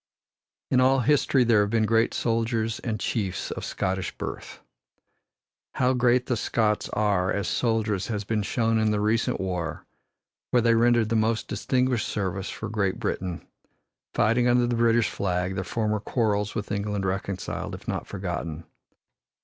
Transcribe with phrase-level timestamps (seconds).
[0.71, 4.59] In all history there have been great soldiers and chiefs of Scottish birth.
[5.75, 9.85] How great the Scots are as soldiers has been shown in the recent war,
[10.49, 13.45] where they rendered the most distinguished service for Great Britain,
[14.15, 18.63] fighting under the British flag, their former quarrels with England reconciled, if not forgotten.